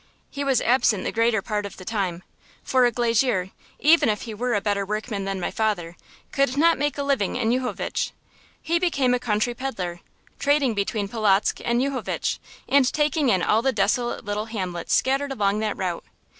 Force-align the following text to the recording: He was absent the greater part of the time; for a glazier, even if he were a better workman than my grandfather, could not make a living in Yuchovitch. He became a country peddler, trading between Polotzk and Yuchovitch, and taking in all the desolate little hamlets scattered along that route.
He 0.31 0.43
was 0.43 0.61
absent 0.61 1.03
the 1.03 1.11
greater 1.11 1.43
part 1.43 1.63
of 1.63 1.77
the 1.77 1.85
time; 1.85 2.23
for 2.63 2.85
a 2.85 2.91
glazier, 2.91 3.51
even 3.77 4.09
if 4.09 4.23
he 4.23 4.33
were 4.33 4.55
a 4.55 4.59
better 4.59 4.83
workman 4.83 5.25
than 5.25 5.39
my 5.39 5.49
grandfather, 5.51 5.95
could 6.31 6.57
not 6.57 6.79
make 6.79 6.97
a 6.97 7.03
living 7.03 7.35
in 7.35 7.51
Yuchovitch. 7.51 8.09
He 8.63 8.79
became 8.79 9.13
a 9.13 9.19
country 9.19 9.53
peddler, 9.53 9.99
trading 10.39 10.73
between 10.73 11.07
Polotzk 11.07 11.59
and 11.63 11.83
Yuchovitch, 11.83 12.39
and 12.67 12.91
taking 12.91 13.29
in 13.29 13.43
all 13.43 13.61
the 13.61 13.71
desolate 13.71 14.25
little 14.25 14.45
hamlets 14.45 14.95
scattered 14.95 15.31
along 15.31 15.59
that 15.59 15.77
route. 15.77 16.03